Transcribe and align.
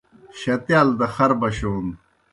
شتِیال 0.39 0.89
دہ 0.99 1.07
خر 1.13 1.31
بشون 1.39 1.85